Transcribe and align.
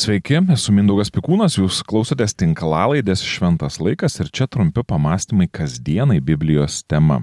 Sveiki, 0.00 0.38
esu 0.54 0.72
Mindaugas 0.72 1.10
Pikūnas, 1.12 1.58
jūs 1.58 1.82
klausotės 1.84 2.32
tinklalaidės 2.40 3.20
Šventas 3.26 3.74
laikas 3.82 4.14
ir 4.22 4.30
čia 4.32 4.46
trumpi 4.48 4.80
pamastymai 4.88 5.44
kasdienai 5.52 6.22
Biblijos 6.24 6.78
tema. 6.88 7.18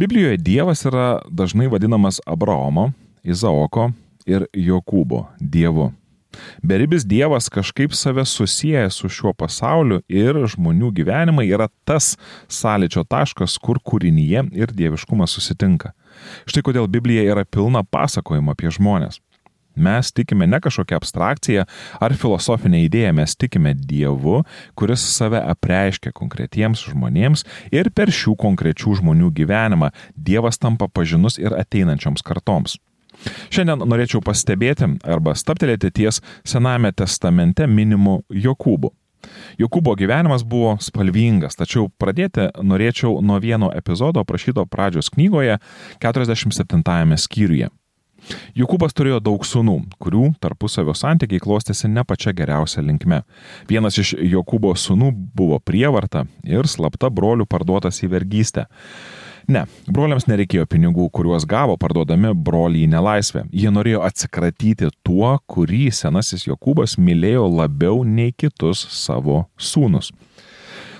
Biblijoje 0.00 0.38
Dievas 0.40 0.86
yra 0.88 1.18
dažnai 1.28 1.68
vadinamas 1.68 2.22
Abraomo, 2.24 2.86
Izaoko 3.20 3.90
ir 4.24 4.46
Jokūbo 4.56 5.26
Dievu. 5.36 5.90
Beribis 6.64 7.04
Dievas 7.04 7.50
kažkaip 7.52 7.92
save 7.92 8.24
susijęs 8.24 8.96
su 8.96 9.12
šiuo 9.12 9.34
pasauliu 9.36 10.00
ir 10.08 10.40
žmonių 10.56 10.88
gyvenimai 10.96 11.50
yra 11.52 11.68
tas 11.84 12.14
sąlyčio 12.48 13.04
taškas, 13.04 13.58
kur 13.60 13.76
kūrinyje 13.76 14.48
ir 14.56 14.72
dieviškumas 14.72 15.36
susitinka. 15.36 15.92
Štai 16.48 16.64
kodėl 16.64 16.88
Biblija 16.88 17.28
yra 17.28 17.44
pilna 17.44 17.84
pasakojimo 17.84 18.56
apie 18.56 18.72
žmonės. 18.72 19.20
Mes 19.76 20.12
tikime 20.12 20.46
ne 20.48 20.60
kažkokią 20.60 20.96
abstrakciją 20.96 21.66
ar 22.00 22.14
filosofinę 22.16 22.80
idėją, 22.86 23.12
mes 23.18 23.36
tikime 23.36 23.74
Dievu, 23.76 24.42
kuris 24.74 25.04
save 25.16 25.42
apreiškia 25.52 26.14
konkretiems 26.16 26.86
žmonėms 26.88 27.44
ir 27.74 27.92
per 27.92 28.12
šių 28.12 28.36
konkrečių 28.40 28.98
žmonių 29.02 29.30
gyvenimą 29.36 29.92
Dievas 30.16 30.58
tampa 30.58 30.88
pažinus 30.88 31.38
ir 31.38 31.54
ateinančioms 31.56 32.24
kartoms. 32.26 32.78
Šiandien 33.52 33.84
norėčiau 33.88 34.20
pastebėti 34.24 34.88
arba 35.04 35.34
staptelėti 35.36 35.92
ties 35.94 36.20
Sename 36.44 36.92
testamente 36.92 37.66
minimu 37.66 38.22
Jokūbu. 38.32 38.92
Jokūbo 39.58 39.96
gyvenimas 39.98 40.44
buvo 40.46 40.76
spalvingas, 40.82 41.56
tačiau 41.58 41.88
pradėti 42.00 42.50
norėčiau 42.62 43.22
nuo 43.24 43.40
vieno 43.42 43.72
epizodo 43.74 44.22
aprašyto 44.22 44.66
pradžios 44.70 45.10
knygoje 45.14 45.58
47 46.04 47.18
skyriuje. 47.24 47.72
Jokūbas 48.56 48.94
turėjo 48.96 49.20
daug 49.22 49.44
sunų, 49.46 49.76
kurių 50.02 50.32
tarpusavio 50.42 50.94
santykiai 50.96 51.42
klostėsi 51.42 51.90
ne 51.92 52.04
pačia 52.06 52.32
geriausia 52.36 52.82
linkme. 52.84 53.22
Vienas 53.68 53.98
iš 54.02 54.14
Jokūbo 54.18 54.72
sunų 54.78 55.12
buvo 55.36 55.60
prievarta 55.60 56.24
ir 56.44 56.66
slapta 56.70 57.10
brolių 57.12 57.46
parduotas 57.46 58.02
į 58.02 58.10
vergystę. 58.16 58.66
Ne, 59.46 59.62
broliams 59.86 60.24
nereikėjo 60.26 60.66
pinigų, 60.66 61.04
kuriuos 61.14 61.44
gavo 61.46 61.76
parduodami 61.78 62.32
broliai 62.34 62.82
į 62.82 62.90
nelaisvę. 62.96 63.44
Jie 63.54 63.70
norėjo 63.70 64.00
atsikratyti 64.02 64.88
tuo, 65.06 65.36
kurį 65.46 65.84
senasis 65.94 66.48
Jokūbas 66.48 66.96
mylėjo 66.98 67.46
labiau 67.52 68.02
nei 68.02 68.34
kitus 68.34 68.82
savo 68.90 69.44
sūnus. 69.54 70.10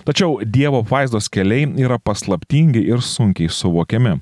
Tačiau 0.06 0.38
Dievo 0.46 0.84
vaizdos 0.86 1.26
keliai 1.26 1.66
yra 1.82 1.98
paslaptingi 1.98 2.84
ir 2.86 3.02
sunkiai 3.02 3.50
suvokiami. 3.50 4.14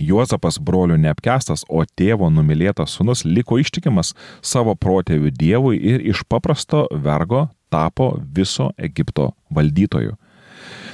Juozapas 0.00 0.58
brolių 0.62 0.96
neapkestas, 1.00 1.66
o 1.68 1.84
tėvo 1.84 2.30
numylėtas 2.32 2.96
sunus 2.96 3.24
liko 3.28 3.58
ištikimas 3.60 4.14
savo 4.40 4.74
protėvių 4.74 5.32
dievui 5.36 5.76
ir 5.76 6.04
iš 6.12 6.24
paprasto 6.28 6.86
vergo 6.90 7.48
tapo 7.70 8.14
viso 8.36 8.70
Egipto 8.78 9.30
valdytoju. 9.54 10.16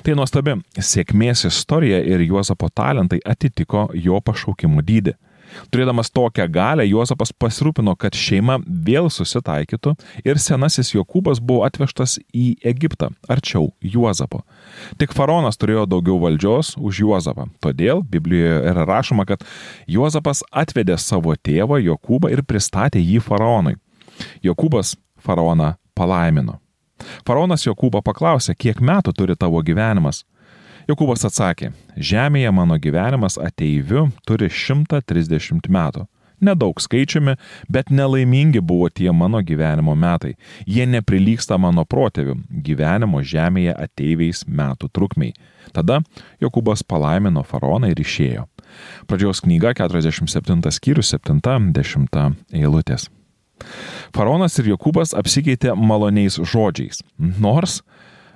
Tai 0.07 0.15
nuostabi 0.15 0.55
sėkmės 0.79 1.47
istorija 1.49 1.99
ir 2.05 2.23
Juozapo 2.23 2.69
talentai 2.71 3.19
atitiko 3.25 3.89
jo 3.95 4.21
pašaukimų 4.23 4.85
dydį. 4.87 5.15
Turėdamas 5.73 6.11
tokią 6.15 6.47
galę, 6.53 6.87
Juozapas 6.89 7.33
pasirūpino, 7.37 7.95
kad 7.99 8.17
šeima 8.17 8.59
vėl 8.67 9.09
susitaikytų 9.13 9.95
ir 10.27 10.41
senasis 10.43 10.93
Jokūbas 10.95 11.41
buvo 11.43 11.65
atvežtas 11.67 12.19
į 12.35 12.57
Egiptą, 12.67 13.11
arčiau 13.31 13.71
Juozapo. 13.81 14.43
Tik 15.01 15.15
faraonas 15.17 15.59
turėjo 15.61 15.87
daugiau 15.91 16.19
valdžios 16.23 16.75
už 16.77 17.03
Juozapą. 17.05 17.49
Todėl 17.65 18.03
Biblijoje 18.03 18.61
yra 18.73 18.87
rašoma, 18.89 19.27
kad 19.29 19.45
Juozapas 19.91 20.45
atvedė 20.51 20.99
savo 21.01 21.35
tėvą 21.37 21.81
Jokūbą 21.85 22.33
ir 22.35 22.45
pristatė 22.47 23.03
jį 23.03 23.23
faraonui. 23.25 23.77
Jokūbas 24.45 24.97
faraoną 25.23 25.75
palaimino. 25.97 26.61
Faraonas 27.27 27.67
Jokūbą 27.67 28.01
paklausė, 28.05 28.55
kiek 28.57 28.81
metų 28.81 29.13
turi 29.17 29.37
tavo 29.37 29.61
gyvenimas. 29.65 30.25
Jokūbas 30.87 31.25
atsakė, 31.27 31.73
žemėje 31.99 32.51
mano 32.55 32.77
gyvenimas 32.79 33.35
ateiviu 33.43 34.05
turi 34.23 34.47
130 34.47 35.67
metų. 35.67 36.05
Nedaug 36.47 36.79
skaičiumi, 36.79 37.35
bet 37.73 37.91
nelaimingi 37.91 38.61
buvo 38.63 38.87
tie 38.93 39.09
mano 39.11 39.41
gyvenimo 39.43 39.97
metai. 39.99 40.37
Jie 40.69 40.85
neprilyksta 40.87 41.57
mano 41.59 41.83
protėvių 41.89 42.37
gyvenimo 42.63 43.23
žemėje 43.25 43.75
ateiviais 43.75 44.45
metų 44.47 44.93
trukmiai. 44.95 45.35
Tada 45.75 46.03
Jokūbas 46.45 46.85
palaimino 46.87 47.43
faraoną 47.43 47.91
ir 47.91 48.05
išėjo. 48.05 48.47
Pradžios 49.11 49.43
knyga 49.43 49.75
47 49.75 50.71
skyrius 50.77 51.15
70 51.17 52.23
eilutės. 52.53 53.09
Faraonas 54.15 54.61
ir 54.61 54.71
Jokūbas 54.77 55.17
apsikeitė 55.19 55.75
maloniais 55.75 56.39
žodžiais, 56.39 57.03
nors 57.19 57.81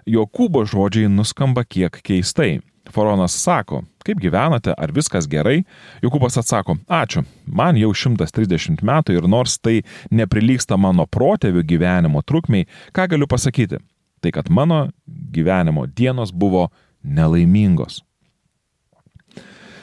Jokūbo 0.09 0.65
žodžiai 0.69 1.11
nuskamba 1.13 1.65
kiek 1.65 2.01
keistai. 2.05 2.61
Faraonas 2.91 3.37
sako, 3.39 3.85
kaip 4.07 4.19
gyvenate, 4.19 4.73
ar 4.75 4.91
viskas 4.95 5.29
gerai? 5.31 5.61
Jokūbas 6.03 6.41
atsako, 6.41 6.79
ačiū, 6.91 7.23
man 7.47 7.79
jau 7.79 7.93
130 7.95 8.83
metų 8.87 9.19
ir 9.19 9.29
nors 9.31 9.59
tai 9.63 9.81
neprilyksta 10.11 10.79
mano 10.81 11.07
protėvių 11.07 11.63
gyvenimo 11.71 12.25
trukmiai, 12.27 12.67
ką 12.97 13.07
galiu 13.13 13.31
pasakyti? 13.31 13.79
Tai 14.21 14.33
kad 14.35 14.51
mano 14.51 14.89
gyvenimo 15.07 15.87
dienos 15.87 16.33
buvo 16.33 16.69
nelaimingos. 17.05 18.03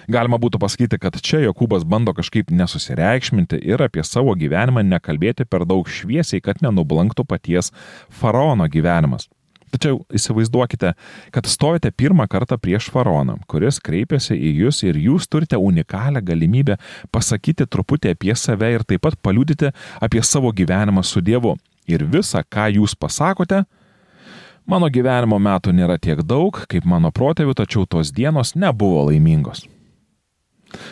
Galima 0.08 0.38
būtų 0.40 0.60
pasakyti, 0.64 1.00
kad 1.04 1.18
čia 1.20 1.42
Jokūbas 1.44 1.84
bando 1.84 2.14
kažkaip 2.16 2.52
nesusireikšminti 2.56 3.60
ir 3.60 3.82
apie 3.84 4.06
savo 4.08 4.38
gyvenimą 4.40 4.86
nekalbėti 4.88 5.44
per 5.44 5.66
daug 5.68 5.90
šviesiai, 5.92 6.40
kad 6.44 6.62
nenublanktų 6.64 7.26
paties 7.28 7.74
faraono 8.08 8.70
gyvenimas. 8.72 9.28
Tačiau 9.68 10.00
įsivaizduokite, 10.16 10.94
kad 11.36 11.48
stovite 11.52 11.92
pirmą 11.92 12.28
kartą 12.32 12.56
prieš 12.62 12.88
faraoną, 12.94 13.36
kuris 13.52 13.82
kreipiasi 13.84 14.38
į 14.38 14.54
jūs 14.62 14.84
ir 14.88 15.00
jūs 15.02 15.28
turite 15.28 15.60
unikalią 15.60 16.22
galimybę 16.24 16.78
pasakyti 17.12 17.68
truputį 17.68 18.14
apie 18.16 18.36
save 18.40 18.72
ir 18.78 18.86
taip 18.88 19.04
pat 19.04 19.18
paliudyti 19.20 19.74
apie 20.00 20.24
savo 20.24 20.54
gyvenimą 20.56 21.04
su 21.04 21.22
Dievu. 21.22 21.58
Ir 21.88 22.04
visa, 22.08 22.44
ką 22.44 22.70
jūs 22.78 22.96
pasakote, 23.00 23.64
mano 24.68 24.88
gyvenimo 24.92 25.40
metų 25.40 25.76
nėra 25.76 26.00
tiek 26.00 26.24
daug, 26.24 26.64
kaip 26.72 26.88
mano 26.88 27.12
protėvių, 27.12 27.56
tačiau 27.56 27.86
tos 27.88 28.12
dienos 28.16 28.56
nebuvo 28.56 29.06
laimingos. 29.12 29.66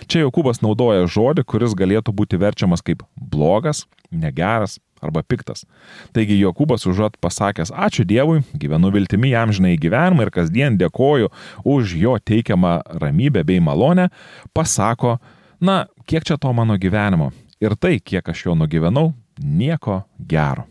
Čia 0.07 0.23
Jokūbas 0.23 0.61
naudoja 0.63 1.07
žodį, 1.07 1.43
kuris 1.43 1.75
galėtų 1.75 2.13
būti 2.15 2.39
verčiamas 2.39 2.83
kaip 2.83 3.03
blogas, 3.15 3.83
negeras 4.11 4.79
arba 5.03 5.23
piktas. 5.23 5.65
Taigi 6.15 6.37
Jokūbas 6.39 6.87
užuot 6.89 7.17
pasakęs 7.23 7.71
ačiū 7.71 8.05
Dievui, 8.07 8.43
gyvenu 8.55 8.91
viltimi 8.93 9.33
jam 9.33 9.53
žinai 9.55 9.75
gyvenimą 9.81 10.27
ir 10.27 10.33
kasdien 10.35 10.77
dėkoju 10.79 11.31
už 11.63 11.95
jo 11.99 12.17
teikiamą 12.19 12.77
ramybę 13.01 13.43
bei 13.47 13.63
malonę, 13.63 14.09
pasako, 14.53 15.17
na, 15.61 15.85
kiek 16.05 16.25
čia 16.27 16.37
to 16.37 16.53
mano 16.53 16.77
gyvenimo 16.77 17.31
ir 17.63 17.75
tai, 17.79 17.99
kiek 17.99 18.29
aš 18.29 18.45
jo 18.47 18.55
nugyvenau, 18.57 19.13
nieko 19.39 20.03
gero. 20.19 20.67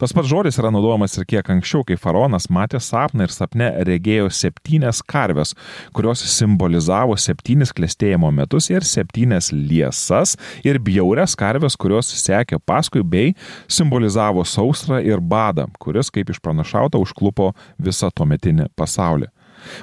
Tas 0.00 0.14
pats 0.16 0.30
žodis 0.30 0.56
yra 0.56 0.70
naudojamas 0.72 1.18
ir 1.18 1.26
kiek 1.28 1.48
anksčiau, 1.52 1.82
kai 1.84 1.98
faraonas 2.00 2.46
matė 2.48 2.78
sapną 2.80 3.26
ir 3.26 3.32
sapne 3.34 3.66
regėjo 3.84 4.30
septynes 4.32 5.02
karves, 5.04 5.50
kurios 5.92 6.22
simbolizavo 6.32 7.18
septynis 7.20 7.74
klėstėjimo 7.76 8.30
metus 8.32 8.70
ir 8.72 8.86
septynes 8.88 9.50
liesas 9.52 10.38
ir 10.64 10.78
bjaurias 10.80 11.36
karves, 11.36 11.76
kurios 11.76 12.08
sekė 12.16 12.56
paskui 12.64 13.02
bei 13.04 13.34
simbolizavo 13.68 14.46
sausrą 14.48 15.02
ir 15.04 15.20
badą, 15.20 15.66
kuris, 15.84 16.08
kaip 16.08 16.32
išpranašauta, 16.32 16.96
užklupo 16.96 17.50
visą 17.76 18.08
tuometinį 18.08 18.70
pasaulį. 18.80 19.28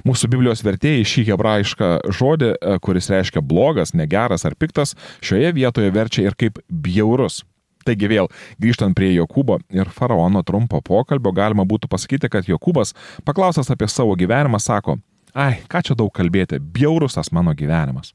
Mūsų 0.02 0.32
Biblijos 0.34 0.64
vertėjai 0.66 1.04
šį 1.06 1.28
hebrajišką 1.28 1.92
žodį, 2.18 2.50
kuris 2.82 3.12
reiškia 3.14 3.46
blogas, 3.46 3.94
negeras 3.94 4.50
ar 4.50 4.58
piktas, 4.58 4.96
šioje 5.22 5.54
vietoje 5.60 5.94
verčia 5.94 6.26
ir 6.26 6.40
kaip 6.42 6.58
bjaurus. 6.66 7.44
Taigi 7.88 8.10
vėl, 8.12 8.28
grįžtant 8.60 8.96
prie 8.98 9.14
Jokūbo 9.14 9.62
ir 9.72 9.88
faraono 9.96 10.44
trumpo 10.44 10.82
pokalbio, 10.84 11.32
galima 11.36 11.64
būtų 11.68 11.88
pasakyti, 11.92 12.30
kad 12.32 12.50
Jokūbas, 12.50 12.92
paklausęs 13.28 13.72
apie 13.72 13.88
savo 13.92 14.18
gyvenimą, 14.20 14.60
sako, 14.60 14.98
ai, 15.32 15.62
ką 15.72 15.84
čia 15.88 15.96
daug 15.96 16.12
kalbėti, 16.12 16.60
bjaurus 16.60 17.16
tas 17.16 17.32
mano 17.32 17.56
gyvenimas. 17.56 18.12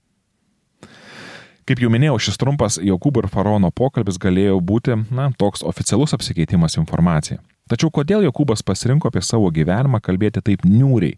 Kaip 1.63 1.79
jau 1.79 1.89
minėjau, 1.95 2.19
šis 2.19 2.41
trumpas 2.43 2.77
Jokūbo 2.83 3.23
ir 3.23 3.31
faraono 3.31 3.71
pokalbis 3.71 4.19
galėjo 4.21 4.59
būti, 4.61 4.97
na, 5.15 5.31
toks 5.39 5.63
oficialus 5.63 6.13
apsikeitimas 6.13 6.75
informacija. 6.81 7.39
Tačiau 7.71 7.89
kodėl 7.95 8.27
Jokūbas 8.27 8.65
pasirinko 8.67 9.09
apie 9.09 9.23
savo 9.23 9.47
gyvenimą 9.55 10.03
kalbėti 10.03 10.43
taip 10.45 10.67
niūriai? 10.67 11.17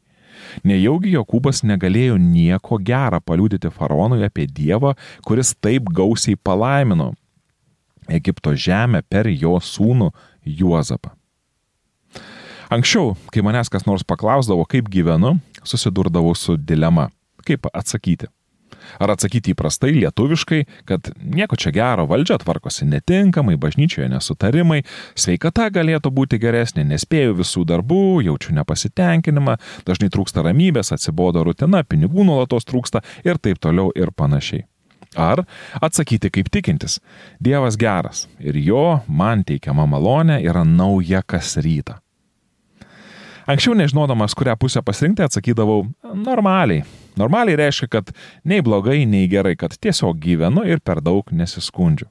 Nejaugi 0.67 1.15
Jokūbas 1.15 1.62
negalėjo 1.65 2.19
nieko 2.21 2.79
gerą 2.83 3.23
paliūdyti 3.25 3.73
faraonui 3.73 4.23
apie 4.27 4.47
Dievą, 4.51 4.93
kuris 5.25 5.55
taip 5.65 5.89
gausiai 5.95 6.37
palaimino, 6.37 7.12
Egipto 8.09 8.55
žemę 8.55 9.03
per 9.09 9.29
jo 9.31 9.56
sūnų 9.61 10.11
Juozapą. 10.45 11.15
Anksčiau, 12.73 13.12
kai 13.33 13.45
manęs 13.45 13.71
kas 13.71 13.85
nors 13.87 14.05
paklausdavo, 14.09 14.65
kaip 14.69 14.89
gyvenu, 14.91 15.37
susidurdavau 15.65 16.35
su 16.35 16.56
dilema- 16.56 17.11
kaip 17.47 17.67
atsakyti. 17.73 18.27
Ar 19.01 19.11
atsakyti 19.15 19.55
įprastai 19.55 19.93
lietuviškai, 19.95 20.65
kad 20.85 21.11
nieko 21.23 21.56
čia 21.56 21.73
gero, 21.75 22.06
valdžia 22.06 22.39
tvarkosi 22.43 22.85
netinkamai, 22.85 23.56
bažnyčioje 23.56 24.09
nesutarimai, 24.12 24.85
sveikata 25.15 25.71
galėtų 25.71 26.12
būti 26.15 26.41
geresnė, 26.43 26.85
nespėjau 26.85 27.35
visų 27.41 27.65
darbų, 27.65 28.25
jaučiu 28.29 28.55
nepasitenkinimą, 28.59 29.56
dažnai 29.87 30.11
trūksta 30.11 30.45
ramybės, 30.45 30.93
atsibodo 30.93 31.45
rutina, 31.45 31.83
pinigų 31.85 32.25
nuolatos 32.25 32.65
trūksta 32.65 33.03
ir 33.25 33.39
taip 33.39 33.59
toliau 33.59 33.91
ir 33.97 34.12
panašiai. 34.12 34.67
Ar 35.15 35.45
atsakyti 35.81 36.31
kaip 36.31 36.51
tikintis. 36.53 36.99
Dievas 37.43 37.79
geras 37.81 38.27
ir 38.41 38.59
jo 38.59 39.01
man 39.09 39.45
teikiama 39.47 39.87
malonė 39.91 40.41
yra 40.43 40.65
nauja 40.67 41.23
kas 41.27 41.57
rytą. 41.63 42.01
Anksčiau 43.45 43.75
nežinodamas, 43.77 44.33
kurią 44.33 44.55
pusę 44.57 44.81
pasirinkti, 44.81 45.23
atsakydavau 45.27 45.83
normaliai. 46.17 46.85
Normaliai 47.21 47.59
reiškia, 47.61 47.91
kad 47.93 48.13
nei 48.49 48.63
blogai, 48.65 49.03
nei 49.07 49.29
gerai, 49.29 49.53
kad 49.61 49.77
tiesiog 49.77 50.17
gyvenu 50.23 50.65
ir 50.65 50.81
per 50.81 51.03
daug 51.05 51.29
nesiskundžiu. 51.29 52.09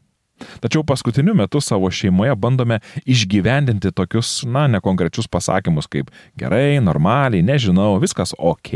Tačiau 0.61 0.83
paskutiniu 0.85 1.33
metu 1.37 1.61
savo 1.61 1.89
šeimoje 1.91 2.35
bandome 2.35 2.79
išgyvendinti 3.05 3.91
tokius, 3.95 4.43
na, 4.45 4.67
nekonkrečius 4.67 5.29
pasakymus 5.31 5.89
kaip 5.89 6.11
gerai, 6.39 6.77
normaliai, 6.83 7.43
nežinau, 7.45 7.95
viskas 8.03 8.35
ok. 8.37 8.73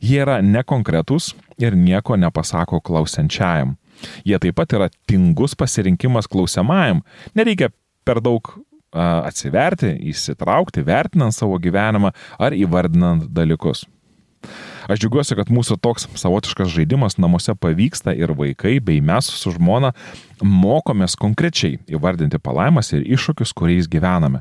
Jie 0.00 0.22
yra 0.24 0.40
nekonkretus 0.42 1.34
ir 1.60 1.76
nieko 1.76 2.16
nepasako 2.16 2.80
klausiančiajam. 2.80 3.76
Jie 4.24 4.38
taip 4.40 4.56
pat 4.56 4.72
yra 4.72 4.88
tingus 5.08 5.54
pasirinkimas 5.58 6.28
klausiamajam. 6.30 7.02
Nereikia 7.36 7.68
per 8.04 8.22
daug 8.24 8.48
atsiverti, 8.90 9.92
įsitraukti, 10.10 10.82
vertinant 10.86 11.34
savo 11.36 11.58
gyvenimą 11.62 12.10
ar 12.40 12.56
įvardinant 12.56 13.28
dalykus. 13.30 13.84
Aš 14.90 15.02
džiaugiuosi, 15.02 15.36
kad 15.38 15.50
mūsų 15.52 15.76
toks 15.84 16.08
savotiškas 16.18 16.72
žaidimas 16.72 17.18
namuose 17.20 17.52
pavyksta 17.54 18.14
ir 18.16 18.32
vaikai 18.34 18.78
bei 18.82 19.02
mes 19.04 19.28
su 19.28 19.52
žmona 19.54 19.92
mokomės 20.42 21.14
konkrečiai 21.20 21.78
įvardinti 21.92 22.40
palaimas 22.42 22.90
ir 22.96 23.04
iššūkius, 23.04 23.52
kuriais 23.54 23.86
gyvename. 23.90 24.40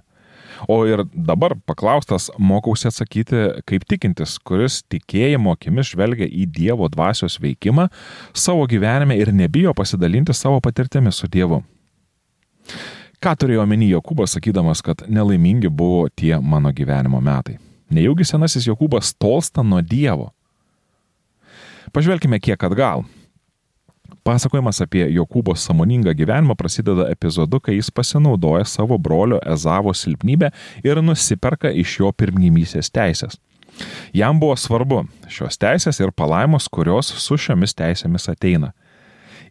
O 0.68 0.82
ir 0.88 1.04
dabar 1.14 1.56
paklaustas 1.66 2.30
mokausi 2.38 2.90
atsakyti 2.90 3.44
kaip 3.70 3.86
tikintis, 3.90 4.38
kuris 4.44 4.82
tikėjimo 4.92 5.54
akimis 5.56 5.94
žvelgia 5.94 6.28
į 6.28 6.48
Dievo 6.56 6.90
dvasios 6.92 7.40
veikimą 7.42 7.88
savo 8.34 8.66
gyvenime 8.70 9.18
ir 9.20 9.32
nebijo 9.34 9.74
pasidalinti 9.78 10.34
savo 10.34 10.60
patirtimi 10.64 11.14
su 11.16 11.30
Dievu. 11.32 11.62
Ką 13.20 13.36
turėjo 13.36 13.66
omeny 13.66 13.90
Jokūbas, 13.92 14.38
sakydamas, 14.38 14.80
kad 14.84 15.04
nelaimingi 15.12 15.68
buvo 15.68 16.08
tie 16.08 16.38
mano 16.40 16.72
gyvenimo 16.72 17.20
metai? 17.20 17.58
Nejaugi 17.92 18.28
senasis 18.28 18.68
Jokūbas 18.70 19.12
tolsta 19.20 19.64
nuo 19.66 19.82
Dievo? 19.84 20.30
Pažvelkime 21.92 22.40
kiek 22.40 22.64
atgal. 22.64 23.04
Pasakojimas 24.24 24.81
apie 24.83 25.06
Jokūbo 25.16 25.56
samoningą 25.56 26.13
gyvenimą 26.13 26.56
prasideda 26.60 27.07
epizodu, 27.10 27.60
kai 27.63 27.77
jis 27.77 27.92
pasinaudoja 27.92 28.66
savo 28.68 28.98
brolio 28.98 29.39
Ezavo 29.45 29.94
silpnybę 29.95 30.51
ir 30.83 31.01
nusiperka 31.04 31.71
iš 31.71 32.00
jo 32.01 32.12
pirmgimysės 32.12 32.92
teisės. 32.92 33.39
Jam 34.13 34.39
buvo 34.39 34.56
svarbu 34.60 35.04
šios 35.31 35.57
teisės 35.60 36.01
ir 36.01 36.12
palaimos, 36.12 36.68
kurios 36.68 37.13
su 37.24 37.38
šiomis 37.38 37.75
teisėmis 37.77 38.27
ateina. 38.31 38.74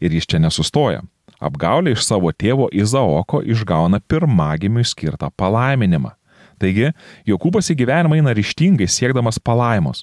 Ir 0.01 0.13
jis 0.15 0.29
čia 0.29 0.43
nesustoja. 0.43 1.03
Apgaulė 1.41 1.95
iš 1.95 2.03
savo 2.03 2.33
tėvo 2.35 2.67
Izaoko 2.75 3.41
išgauna 3.47 4.01
pirmagimiui 4.11 4.85
skirtą 4.87 5.31
palaiminimą. 5.39 6.13
Taigi, 6.59 6.91
Jokūbas 7.29 7.71
į 7.71 7.79
gyvenimą 7.79 8.19
eina 8.19 8.35
ryštingai 8.35 8.89
siekdamas 8.91 9.39
palaimos. 9.39 10.03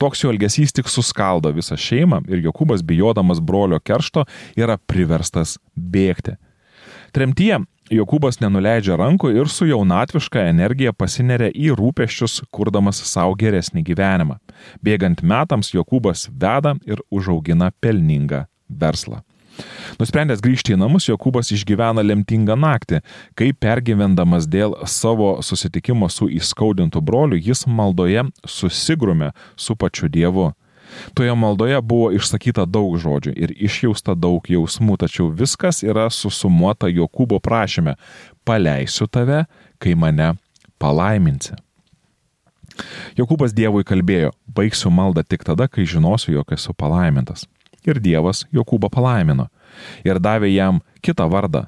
Toks 0.00 0.24
jo 0.24 0.32
elgesys 0.32 0.74
tik 0.76 0.88
suskaldo 0.90 1.52
visą 1.56 1.78
šeimą 1.78 2.22
ir 2.30 2.42
Jokūbas, 2.46 2.84
bijodamas 2.86 3.42
brolio 3.42 3.80
keršto, 3.80 4.26
yra 4.58 4.78
priverstas 4.90 5.58
bėgti. 5.74 6.36
Tremtyje 7.14 7.60
Jokūbas 7.90 8.38
nenuleidžia 8.38 8.94
rankų 8.94 9.32
ir 9.34 9.48
su 9.50 9.66
jaunatviška 9.66 10.44
energija 10.46 10.92
pasineria 10.94 11.48
į 11.50 11.72
rūpeščius, 11.74 12.44
kurdamas 12.54 13.00
savo 13.10 13.34
geresnį 13.38 13.82
gyvenimą. 13.88 14.36
Bėgant 14.86 15.24
metams 15.26 15.72
Jokūbas 15.74 16.28
veda 16.30 16.76
ir 16.86 17.02
užaugina 17.10 17.72
pelningą 17.82 18.44
verslą. 18.70 19.24
Nusprendęs 20.00 20.40
grįžti 20.44 20.74
į 20.74 20.78
namus, 20.80 21.08
Jokūbas 21.10 21.50
išgyvena 21.54 22.04
lemtingą 22.04 22.56
naktį, 22.58 23.02
kai 23.36 23.50
pergyvendamas 23.52 24.46
dėl 24.50 24.76
savo 24.88 25.38
susitikimo 25.44 26.08
su 26.12 26.30
įskaudintu 26.30 27.02
broliu, 27.04 27.38
jis 27.38 27.66
maldoje 27.66 28.24
susigrumė 28.48 29.32
su 29.56 29.76
pačiu 29.76 30.08
Dievu. 30.08 30.50
Toje 31.14 31.34
maldoje 31.38 31.78
buvo 31.86 32.08
išsakyta 32.16 32.64
daug 32.66 32.96
žodžių 32.98 33.34
ir 33.38 33.52
išjausta 33.54 34.16
daug 34.18 34.46
jausmų, 34.50 34.96
tačiau 34.98 35.28
viskas 35.30 35.84
yra 35.86 36.08
susumuota 36.10 36.90
Jokūbo 36.90 37.38
prašyme- 37.38 37.94
paleisiu 38.46 39.06
tave, 39.06 39.44
kai 39.78 39.94
mane 39.94 40.34
palaiminsi. 40.80 41.54
Jokūbas 43.14 43.52
Dievui 43.52 43.84
kalbėjo, 43.84 44.32
baigsiu 44.48 44.90
maldą 44.90 45.22
tik 45.22 45.44
tada, 45.44 45.68
kai 45.68 45.84
žinosiu, 45.84 46.32
jog 46.32 46.46
esu 46.50 46.72
palaimintas 46.72 47.46
ir 47.86 48.00
Dievas 48.02 48.44
Jokūbą 48.54 48.90
palaimino 48.92 49.48
ir 50.04 50.20
davė 50.20 50.52
jam 50.52 50.80
kitą 51.04 51.28
vardą. 51.30 51.66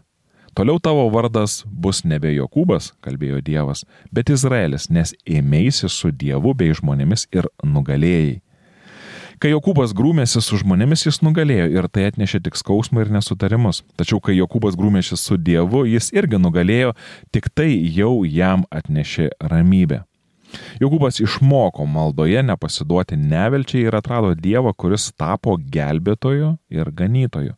Toliau 0.52 0.76
tavo 0.76 1.06
vardas 1.08 1.62
bus 1.64 2.02
nebe 2.04 2.28
Jokūbas, 2.34 2.90
kalbėjo 3.00 3.40
Dievas, 3.40 3.86
bet 4.12 4.28
Izraelis, 4.28 4.90
nes 4.92 5.14
ėmėsi 5.24 5.88
su 5.88 6.10
Dievu 6.12 6.52
bei 6.52 6.74
žmonėmis 6.76 7.24
ir 7.32 7.48
nugalėjai. 7.64 8.42
Kai 9.40 9.50
Jokūbas 9.50 9.90
grūmėsi 9.96 10.38
su 10.44 10.60
žmonėmis, 10.60 11.06
jis 11.08 11.22
nugalėjo 11.24 11.64
ir 11.72 11.88
tai 11.90 12.04
atnešė 12.10 12.44
tik 12.44 12.60
skausmą 12.60 13.02
ir 13.02 13.10
nesutarimus. 13.16 13.80
Tačiau 13.98 14.20
kai 14.22 14.36
Jokūbas 14.36 14.76
grūmėsi 14.78 15.16
su 15.18 15.40
Dievu, 15.40 15.82
jis 15.88 16.12
irgi 16.14 16.38
nugalėjo, 16.38 16.92
tik 17.34 17.48
tai 17.50 17.72
jau 17.72 18.20
jam 18.28 18.68
atnešė 18.70 19.32
ramybę. 19.40 20.04
Jokūbas 20.82 21.20
išmoko 21.22 21.86
maldoje 21.88 22.42
nepasiduoti 22.44 23.16
nevelčiai 23.16 23.86
ir 23.88 23.96
atrado 23.96 24.34
Dievą, 24.34 24.74
kuris 24.76 25.10
tapo 25.16 25.56
gelbėtoju 25.56 26.56
ir 26.72 26.90
ganytoju. 26.96 27.56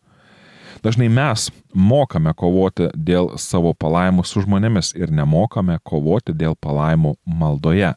Dažnai 0.84 1.08
mes 1.08 1.48
mokame 1.72 2.34
kovoti 2.36 2.90
dėl 2.94 3.34
savo 3.40 3.72
palaimų 3.72 4.24
su 4.28 4.42
žmonėmis 4.44 4.92
ir 4.98 5.12
nemokame 5.14 5.78
kovoti 5.82 6.34
dėl 6.36 6.58
palaimų 6.60 7.14
maldoje. 7.24 7.94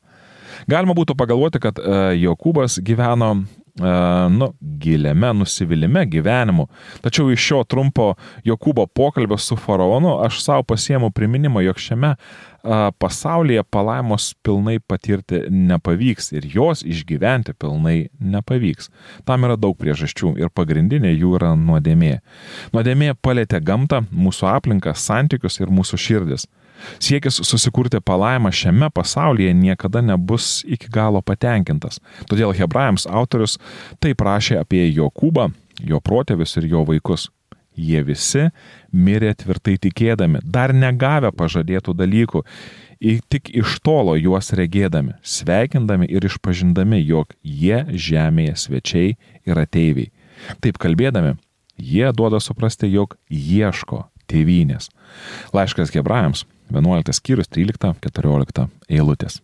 Galima 0.72 0.96
būtų 0.96 1.18
pagalvoti, 1.20 1.60
kad 1.62 1.82
e, 1.82 2.16
Jokūbas 2.22 2.80
gyveno 2.86 3.34
nu, 3.77 4.51
giliame 4.81 5.31
nusivylimė 5.38 6.06
gyvenimu. 6.09 6.68
Tačiau 7.06 7.29
iš 7.33 7.44
šio 7.50 7.63
trumpo 7.69 8.13
Jokūbo 8.47 8.88
pokalbio 8.89 9.38
su 9.38 9.57
faraonu 9.59 10.18
aš 10.25 10.41
savo 10.44 10.63
pasiemu 10.63 11.12
priminimą, 11.12 11.62
jog 11.67 11.81
šiame 11.81 12.15
pasaulyje 13.00 13.63
palaimos 13.63 14.34
pilnai 14.43 14.79
patirti 14.79 15.43
nepavyks 15.50 16.34
ir 16.36 16.48
jos 16.51 16.84
išgyventi 16.84 17.53
pilnai 17.53 18.10
nepavyks. 18.19 18.89
Tam 19.25 19.46
yra 19.48 19.55
daug 19.55 19.77
priežasčių 19.79 20.34
ir 20.41 20.51
pagrindinė 20.51 21.13
jų 21.13 21.36
yra 21.39 21.53
nuodėmė. 21.55 22.17
Nuodėmė 22.74 23.13
palėtė 23.22 23.62
gamtą, 23.63 24.03
mūsų 24.12 24.50
aplinką, 24.51 24.96
santykius 24.98 25.62
ir 25.62 25.72
mūsų 25.72 26.01
širdis. 26.01 26.48
Siekis 27.00 27.39
susikurti 27.48 28.01
palaimą 28.03 28.51
šiame 28.53 28.89
pasaulyje 28.93 29.53
niekada 29.53 30.01
nebus 30.01 30.63
iki 30.67 30.91
galo 30.93 31.22
patenkintas. 31.22 32.01
Todėl 32.29 32.53
hebrajams 32.57 33.07
autorius 33.07 33.57
tai 34.03 34.13
prašė 34.17 34.62
apie 34.62 34.86
Jokūbą, 34.91 35.50
jo 35.84 36.01
protėvius 36.03 36.57
ir 36.62 36.69
jo 36.74 36.84
vaikus. 36.88 37.29
Jie 37.77 38.01
visi 38.01 38.48
mirė 38.89 39.36
tvirtai 39.38 39.75
tikėdami, 39.77 40.41
dar 40.41 40.74
negavę 40.74 41.29
pažadėtų 41.29 41.93
dalykų, 41.93 42.41
tik 43.29 43.51
iš 43.53 43.77
tolo 43.86 44.15
juos 44.17 44.50
regėdami, 44.57 45.13
sveikindami 45.22 46.10
ir 46.10 46.25
išpažindami, 46.25 47.03
jog 47.05 47.36
jie 47.46 47.84
žemėje 47.93 48.55
svečiai 48.57 49.13
ir 49.46 49.62
ateiviai. 49.62 50.10
Taip 50.62 50.81
kalbėdami, 50.81 51.36
jie 51.77 52.10
duoda 52.17 52.41
suprasti, 52.41 52.89
jog 52.89 53.13
ieško 53.29 54.07
tėvynės. 54.27 54.89
Laiškas 55.53 55.93
hebrajams 55.93 56.48
11 56.74 57.15
skyrius 57.15 57.50
13-14 57.53 58.67
eilutės. 58.89 59.39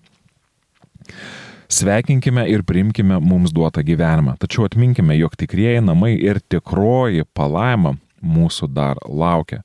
Sveikinkime 1.73 2.45
ir 2.51 2.61
priimkime 2.67 3.17
mums 3.23 3.53
duotą 3.55 3.81
gyvenimą, 3.85 4.35
tačiau 4.41 4.67
atminkime, 4.67 5.15
jog 5.17 5.35
tikrieji 5.39 5.81
namai 5.81 6.13
ir 6.21 6.37
tikroji 6.51 7.25
palaima 7.33 7.95
mūsų 8.21 8.69
dar 8.73 8.99
laukia. 9.07 9.63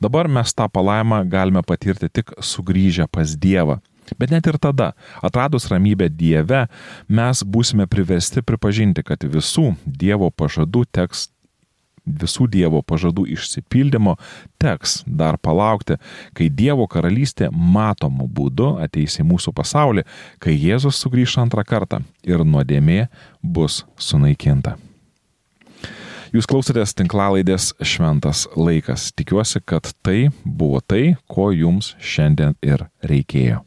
Dabar 0.00 0.28
mes 0.30 0.54
tą 0.54 0.68
palaimą 0.70 1.24
galime 1.30 1.62
patirti 1.66 2.08
tik 2.08 2.32
sugrįžę 2.40 3.08
pas 3.10 3.34
Dievą. 3.36 3.78
Bet 4.16 4.30
net 4.32 4.46
ir 4.48 4.56
tada, 4.56 4.92
atradus 5.22 5.66
ramybę 5.68 6.08
Dieve, 6.08 6.66
mes 7.08 7.42
būsime 7.44 7.84
priversti 7.90 8.40
pripažinti, 8.40 9.04
kad 9.04 9.24
visų 9.24 9.74
Dievo 9.84 10.30
pažadų 10.30 10.86
teks 10.94 11.26
visų 12.08 12.48
Dievo 12.50 12.82
pažadų 12.82 13.26
išsipildymo 13.36 14.16
teks 14.60 15.02
dar 15.06 15.38
palaukti, 15.38 15.98
kai 16.34 16.48
Dievo 16.48 16.88
karalystė 16.90 17.52
matomu 17.52 18.28
būdu 18.28 18.74
ateis 18.82 19.20
į 19.20 19.28
mūsų 19.28 19.54
pasaulį, 19.56 20.06
kai 20.42 20.56
Jėzus 20.56 21.00
sugrįš 21.04 21.38
antrą 21.44 21.64
kartą 21.68 22.02
ir 22.26 22.44
nuodėmė 22.44 23.06
bus 23.42 23.84
sunaikinta. 23.96 24.78
Jūs 26.28 26.44
klausotės 26.44 26.92
tinklalaidės 26.92 27.70
Šventas 27.80 28.44
laikas. 28.52 29.08
Tikiuosi, 29.16 29.62
kad 29.64 29.88
tai 30.04 30.28
buvo 30.44 30.82
tai, 30.84 31.16
ko 31.24 31.48
jums 31.56 31.94
šiandien 32.04 32.58
ir 32.60 32.84
reikėjo. 33.00 33.62